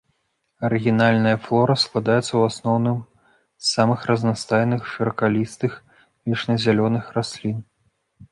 [0.67, 5.75] Арыгінальная флора складаецца ў асноўным з самых разнастайных шыракалістых
[6.31, 7.57] вечназялёных раслін.